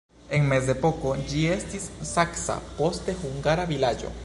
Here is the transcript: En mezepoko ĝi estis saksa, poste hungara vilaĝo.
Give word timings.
En 0.35 0.45
mezepoko 0.53 1.11
ĝi 1.33 1.43
estis 1.57 1.85
saksa, 2.13 2.57
poste 2.81 3.19
hungara 3.23 3.71
vilaĝo. 3.75 4.15